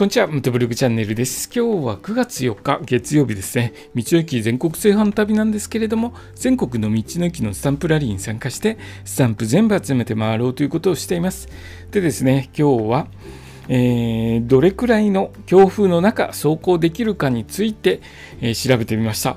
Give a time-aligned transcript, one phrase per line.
[0.00, 1.50] こんにちは、ムトブログチャンネルです。
[1.54, 3.74] 今日は9月4日月曜日ですね。
[3.94, 11.48] 道の駅全国製販旅なんですけれども、全国の道の駅のスタンプラリーに参加して、スタンプ全部集めて回ろうということをしています。
[11.90, 13.08] でですね、今日は、
[13.68, 18.00] えー、どれくらいの強風の中走行できるかについて、
[18.40, 19.36] えー、調べてみました。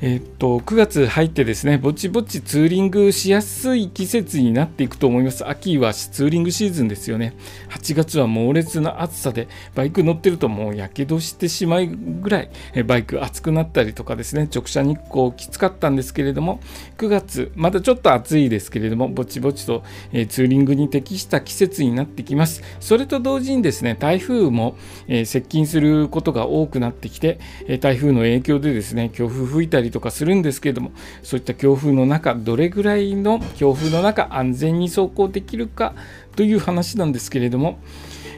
[0.00, 5.48] えっと9月入ってですね、ぼちぼちツーリングしやすい季節になっていくと思います。
[5.48, 7.32] 秋はツーリングシーズンですよね。
[7.70, 12.50] 8月は猛烈な暑さで、バイク乗ってるともうやけどしてしまうぐらい、
[12.84, 16.60] バイク熱くなったりとかですね、直射日光きつかったんですけれども、
[16.98, 22.62] 9月、まだちょっと暑いですけれども、ぼちぼちと、えツーリングに適した季節になってきます。
[22.80, 24.76] それと同時にですね、台風も、
[25.06, 27.38] え接近することが多くなってきて、
[27.80, 35.94] 台風の影響でですね、強風吹いたりりとかするんですけれどもそういった強風の中どれぐらいの強風の中安全に走行できるか
[36.36, 37.78] という話なんですけれども、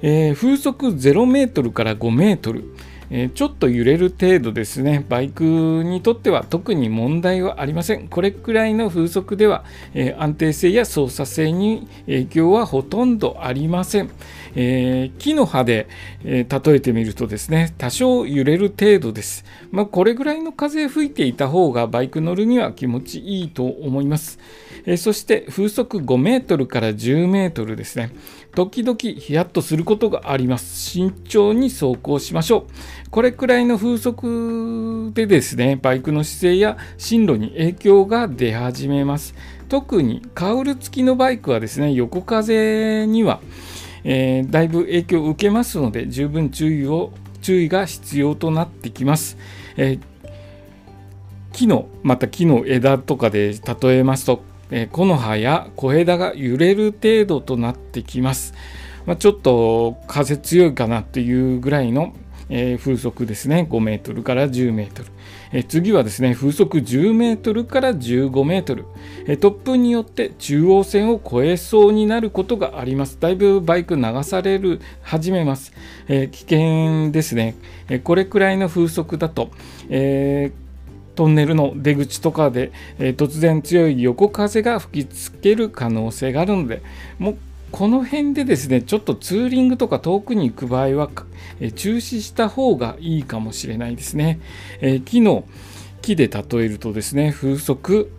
[0.00, 2.74] えー、風速0メートルから5メートル
[3.14, 8.08] えちょっと揺れる程度ですね、バイクにとっては特に問題はありません。
[8.08, 14.08] これくらいの風速では、え安定性や操作性に影響はほとんどありません。
[14.54, 15.88] えー、木の葉で、
[16.24, 19.44] えー、例えてみるとですね、多少揺れる程度です。
[19.70, 24.38] まあ、これぐらいの風吹いていた方がバイク乗るには気持ちいいと思います。
[24.84, 28.12] えー、そして風速5メートルから10メートルですね。
[28.54, 30.78] 時々ヒヤッとすることがあります。
[30.80, 32.66] 慎重に走行しましょ
[33.06, 33.10] う。
[33.10, 39.34] これくらいの風速でですね、バイクの姿勢や進路に影響が出始めます。
[39.68, 43.40] 特にカウル付きのバイクはですね、横風には、
[44.04, 49.36] えー、だいぶ影響を受けますので、十分注意を注意が必要となってきます。
[49.76, 50.00] えー、
[51.52, 58.54] 木の、また木の枝とかで例えますと、え木の葉や小枝が揺れる程度となってきます。
[59.04, 62.14] まあ、ちょっと風強いかなっていうぐらいの、
[62.54, 63.66] えー、風速ですね。
[63.68, 65.08] 5メートルから10メートル、
[65.52, 68.84] えー、次はですね風速10メートルから15メートル、
[69.26, 73.18] えー、突風によって中央線を越えそうになることがあります。
[73.18, 75.72] だいぶバイク流される始めます、
[76.08, 77.56] え危険ですね、
[77.88, 79.50] えこれくらいの風速だと、
[79.88, 80.62] えー
[81.14, 86.82] トンネルの出口とかで、えー、突然強い横風が吹きつける可能性があるので
[87.18, 87.38] もう
[87.72, 91.10] この辺でですねちょっとツーリングとか遠くに行く場合は、
[91.58, 94.40] え、中止した方がいいかもしれないですね、
[94.80, 95.44] えー、木の
[96.02, 98.12] 木で例えるとですね風速、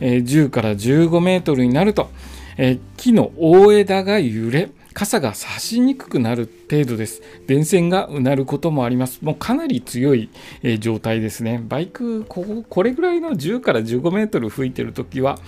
[0.00, 2.10] え10から15メートルになると、
[2.56, 7.22] え木の大枝が揺れ傘が差しにくくなる程度です。
[7.46, 9.20] 電線がうなることもあります。
[9.22, 10.28] もうかなり強い、
[10.64, 11.62] えー、状態ですね。
[11.68, 15.38] バイクここ、これぐらいの10から15メートル吹いてるときは、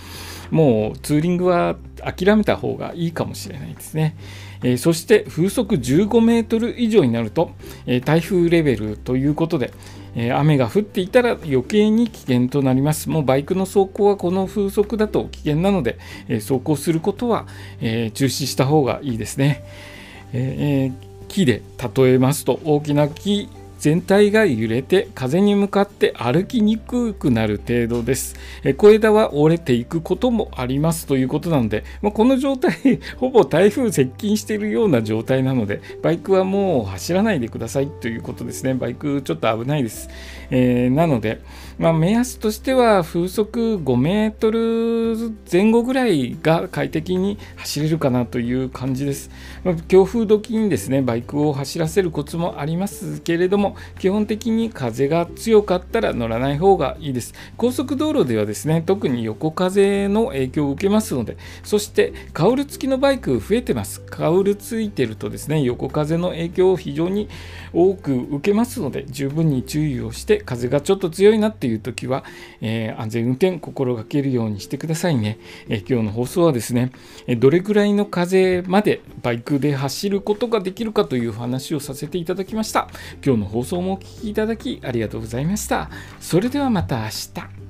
[0.51, 4.15] もうツーリングは諦めた方がいいかもしれないですね。
[4.63, 7.51] えー、そして風速15メートル以上になると、
[7.85, 9.73] えー、台風レベルということで、
[10.13, 13.09] え雨が降っていたら余計に危険となります。
[13.09, 15.97] もうバイクの走行はこの風速だと危険なので、
[16.27, 17.47] え走行することは、
[17.79, 19.63] え中止した方がいいですね。
[20.33, 20.91] え
[21.29, 21.61] 木で
[21.95, 23.47] 例えますと大きな木
[23.81, 28.35] 全体が揺れて風に向かって歩きにくくなる程度です。
[28.77, 38.75] 小枝は折れていくこともありますということなので、まあ、この状態、 ほぼ台風接近しているような状態なので、バイクはもう走らないでくださいということですね。
[38.75, 40.09] バイクちょっと危ないです。
[40.51, 41.41] えー、なので、
[41.79, 49.31] まあ、目安としては風速5メートル前後ぐらいが快適に走れるかなという感じです。
[49.63, 57.33] まあ、強風時にですね、バイクを走らせるコツもありますけれども、基本的に風が強かったら乗らない方がいいです。
[57.57, 64.01] 高速道路ではですね、特に横風の影響を受けますので、そしてカウル付きのバイク増えてます。
[64.01, 67.29] カウルついてるとですね、横風の影響を非常に
[67.73, 72.23] 多く受けますので、十分に注意をして、風がちょっと強いなっていう時は、
[72.61, 75.37] えー、安全運転心がけるようにしてくださいね。
[75.69, 76.91] えー、今日の放送はですね、
[77.37, 82.89] どれぐらいの風までバイクで走ることができるかという話をさせていただきました。
[83.25, 85.89] 今日の放放送もお聴きいただきありがとうございました。
[86.19, 87.60] それではまた明日。